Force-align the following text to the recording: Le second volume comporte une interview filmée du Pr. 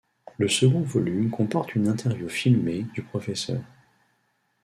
Le 0.39 0.47
second 0.47 0.81
volume 0.81 1.29
comporte 1.29 1.75
une 1.75 1.87
interview 1.87 2.27
filmée 2.27 2.87
du 2.95 3.03
Pr. 3.03 3.19